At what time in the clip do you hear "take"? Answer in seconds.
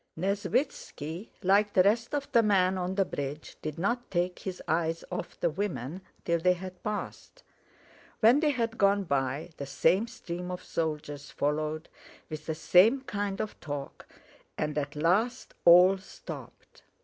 4.09-4.39